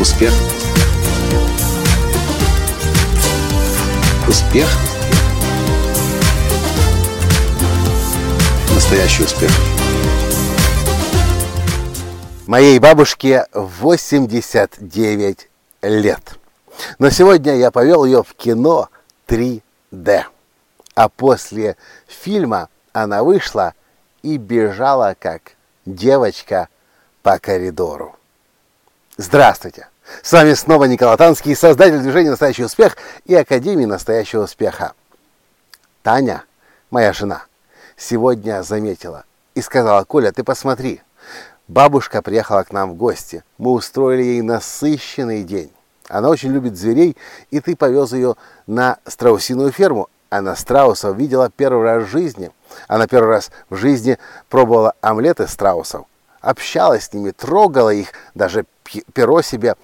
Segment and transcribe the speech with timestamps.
[0.00, 0.32] Успех.
[4.26, 4.66] Успех.
[8.74, 9.50] Настоящий успех.
[12.46, 15.48] Моей бабушке 89
[15.82, 16.38] лет.
[16.98, 18.88] Но сегодня я повел ее в кино
[19.28, 20.24] 3D.
[20.94, 23.74] А после фильма она вышла
[24.22, 26.70] и бежала, как девочка,
[27.22, 28.16] по коридору.
[29.18, 29.89] Здравствуйте!
[30.22, 34.92] С вами снова Николай Танский, создатель движения «Настоящий успех» и Академии «Настоящего успеха».
[36.02, 36.44] Таня,
[36.90, 37.44] моя жена,
[37.96, 39.24] сегодня заметила
[39.54, 41.00] и сказала, Коля, ты посмотри,
[41.68, 45.72] бабушка приехала к нам в гости, мы устроили ей насыщенный день.
[46.08, 47.16] Она очень любит зверей,
[47.50, 48.34] и ты повез ее
[48.66, 50.08] на страусиную ферму.
[50.28, 52.50] Она страусов видела первый раз в жизни.
[52.88, 56.06] Она первый раз в жизни пробовала омлеты страусов
[56.40, 58.64] общалась с ними, трогала их, даже
[59.12, 59.76] перо себе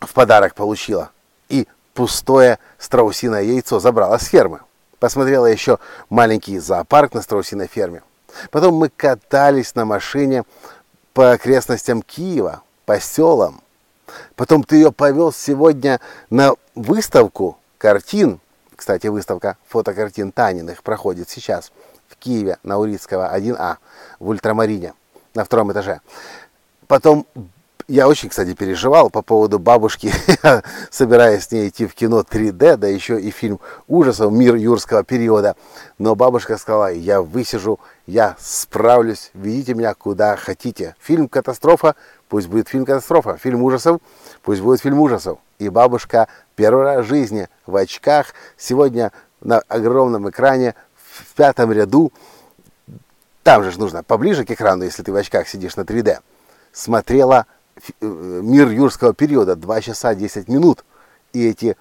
[0.00, 1.10] в подарок получила.
[1.48, 4.60] И пустое страусиное яйцо забрала с фермы.
[4.98, 8.02] Посмотрела еще маленький зоопарк на страусиной ферме.
[8.50, 10.44] Потом мы катались на машине
[11.12, 13.62] по окрестностям Киева, по селам.
[14.36, 18.40] Потом ты ее повел сегодня на выставку картин.
[18.76, 21.72] Кстати, выставка фотокартин Таниных проходит сейчас
[22.08, 23.76] в Киеве на Урицкого 1А
[24.18, 24.94] в Ультрамарине
[25.34, 26.00] на втором этаже.
[26.86, 27.26] Потом
[27.90, 30.12] я очень, кстати, переживал по поводу бабушки,
[30.90, 35.56] собираясь с ней идти в кино 3D, да еще и фильм ужасов «Мир юрского периода».
[35.98, 40.94] Но бабушка сказала, я высижу, я справлюсь, ведите меня куда хотите.
[41.00, 41.96] Фильм «Катастрофа»,
[42.28, 43.36] пусть будет фильм «Катастрофа».
[43.38, 44.00] Фильм ужасов,
[44.42, 45.38] пусть будет фильм ужасов.
[45.58, 49.10] И бабушка первый раз в жизни в очках, сегодня
[49.40, 52.12] на огромном экране в пятом ряду,
[53.42, 56.18] там же нужно поближе к экрану, если ты в очках сидишь на 3D,
[56.72, 57.46] смотрела
[58.00, 60.84] мир юрского периода 2 часа 10 минут.
[61.32, 61.76] И эти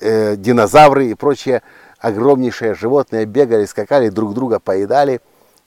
[0.00, 1.62] э, динозавры и прочие
[1.98, 5.20] огромнейшие животные бегали, скакали, друг друга поедали.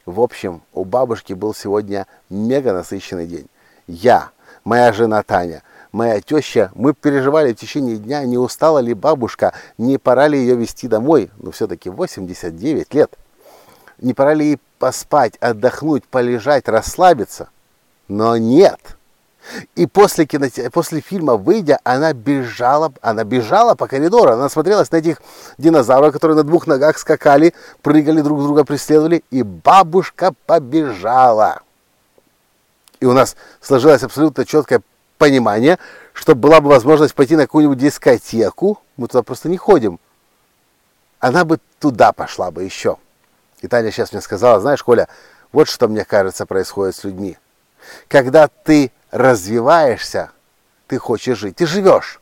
[0.06, 3.48] В общем, у бабушки был сегодня мега насыщенный день.
[3.88, 4.32] Я,
[4.66, 9.98] моя жена Таня, моя теща, мы переживали в течение дня, не устала ли бабушка, не
[9.98, 11.30] пора ли ее вести домой.
[11.38, 13.18] Но все-таки 89 лет.
[14.00, 17.50] Не пора ли ей поспать, отдохнуть, полежать, расслабиться.
[18.10, 18.98] Но нет.
[19.76, 24.98] И после, кино, после фильма, выйдя, она бежала, она бежала по коридору, она смотрелась на
[24.98, 25.22] этих
[25.58, 31.62] динозавров, которые на двух ногах скакали, прыгали, друг друга преследовали, и бабушка побежала.
[33.00, 34.82] И у нас сложилось абсолютно четкое
[35.18, 35.78] понимание,
[36.14, 40.00] что была бы возможность пойти на какую-нибудь дискотеку, мы туда просто не ходим,
[41.20, 42.98] она бы туда пошла бы еще.
[43.62, 45.08] И Таня сейчас мне сказала, знаешь, Коля,
[45.52, 47.38] вот что мне кажется происходит с людьми.
[48.08, 50.32] Когда ты развиваешься,
[50.88, 52.20] ты хочешь жить, ты живешь.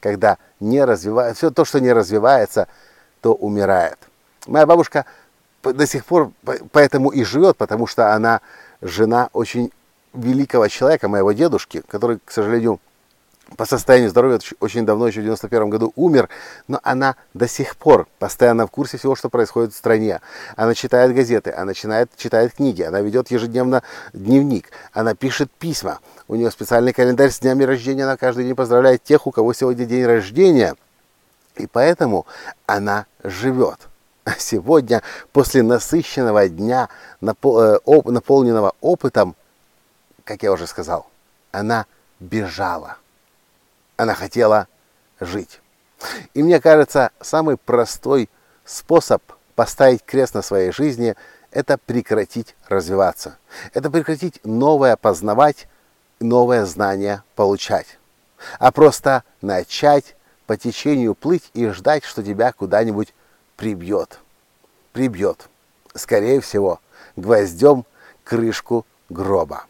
[0.00, 2.68] Когда не развивается, все то, что не развивается,
[3.22, 3.98] то умирает.
[4.46, 5.06] Моя бабушка
[5.62, 6.32] до сих пор
[6.70, 8.42] поэтому и живет, потому что она
[8.82, 9.72] жена очень
[10.12, 12.78] великого человека, моего дедушки, который, к сожалению,
[13.56, 16.28] по состоянию здоровья очень давно, еще в 91 году умер,
[16.68, 20.20] но она до сих пор постоянно в курсе всего, что происходит в стране.
[20.56, 23.82] Она читает газеты, она начинает, читает книги, она ведет ежедневно
[24.12, 26.00] дневник, она пишет письма.
[26.28, 29.84] У нее специальный календарь с днями рождения, она каждый день поздравляет тех, у кого сегодня
[29.84, 30.74] день рождения.
[31.56, 32.26] И поэтому
[32.66, 33.78] она живет.
[34.38, 35.02] Сегодня,
[35.32, 36.88] после насыщенного дня,
[37.20, 39.34] э, наполненного опытом,
[40.24, 41.06] как я уже сказал,
[41.50, 41.86] она
[42.20, 42.96] бежала.
[43.96, 44.68] Она хотела
[45.20, 45.60] жить.
[46.34, 48.28] И мне кажется, самый простой
[48.64, 49.22] способ
[49.54, 51.14] поставить крест на своей жизни–
[51.52, 53.36] это прекратить развиваться.
[53.74, 55.68] Это прекратить новое познавать,
[56.18, 57.98] новое знание получать.
[58.58, 60.16] А просто начать
[60.46, 63.14] по течению плыть и ждать, что тебя куда-нибудь
[63.56, 64.18] прибьет.
[64.92, 65.48] Прибьет.
[65.94, 66.80] Скорее всего,
[67.16, 67.84] гвоздем
[68.24, 69.66] крышку гроба.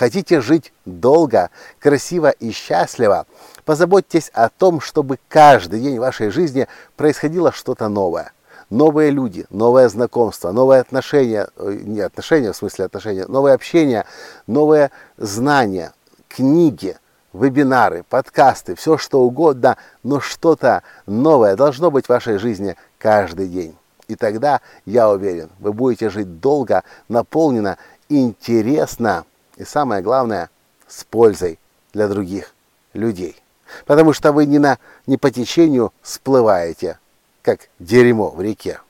[0.00, 3.26] Хотите жить долго, красиво и счастливо?
[3.66, 8.32] Позаботьтесь о том, чтобы каждый день вашей жизни происходило что-то новое.
[8.70, 14.06] Новые люди, новое знакомство, новые отношения, э, не отношения в смысле отношения, новое общение,
[14.46, 15.92] новые знания,
[16.28, 16.96] книги,
[17.34, 23.76] вебинары, подкасты, все что угодно, но что-то новое должно быть в вашей жизни каждый день.
[24.08, 27.76] И тогда, я уверен, вы будете жить долго, наполненно,
[28.08, 29.26] интересно
[29.60, 30.48] и самое главное,
[30.88, 31.58] с пользой
[31.92, 32.54] для других
[32.94, 33.36] людей.
[33.84, 36.98] Потому что вы не, на, не по течению всплываете,
[37.42, 38.80] как дерьмо в реке,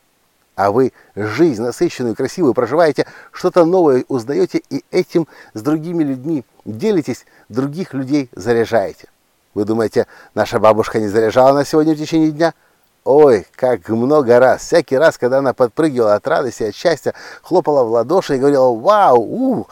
[0.54, 7.26] а вы жизнь насыщенную, красивую проживаете, что-то новое узнаете и этим с другими людьми делитесь,
[7.48, 9.08] других людей заряжаете.
[9.54, 12.54] Вы думаете, наша бабушка не заряжала на сегодня в течение дня?
[13.02, 14.62] Ой, как много раз.
[14.62, 17.12] Всякий раз, когда она подпрыгивала от радости, от счастья,
[17.42, 19.66] хлопала в ладоши и говорила «Вау!» у!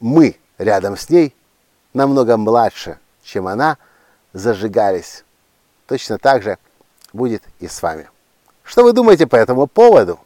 [0.00, 1.34] Мы рядом с ней,
[1.92, 3.78] намного младше, чем она,
[4.32, 5.24] зажигались.
[5.86, 6.58] Точно так же
[7.12, 8.08] будет и с вами.
[8.62, 10.20] Что вы думаете по этому поводу?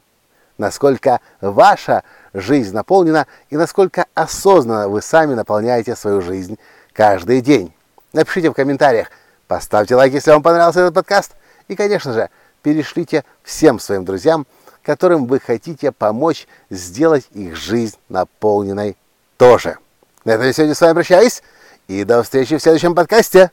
[0.58, 2.02] Насколько ваша
[2.34, 6.58] жизнь наполнена и насколько осознанно вы сами наполняете свою жизнь
[6.92, 7.72] каждый день?
[8.12, 9.08] Напишите в комментариях,
[9.46, 11.32] поставьте лайк, если вам понравился этот подкаст.
[11.68, 12.28] И, конечно же,
[12.62, 14.46] перешлите всем своим друзьям,
[14.82, 18.96] которым вы хотите помочь сделать их жизнь наполненной
[19.42, 19.76] тоже.
[20.24, 21.42] На этом я сегодня с вами прощаюсь.
[21.88, 23.50] И до встречи в следующем подкасте.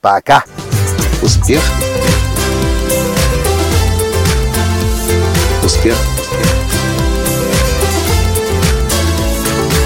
[0.00, 0.42] Пока!
[1.22, 1.62] Успех!
[5.62, 5.94] Успех!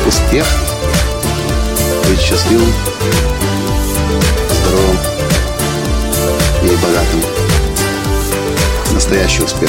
[0.06, 0.46] Успех!
[2.08, 2.72] Быть счастливым,
[4.48, 4.98] здоровым
[6.62, 7.22] и богатым.
[8.94, 9.68] Настоящий успех!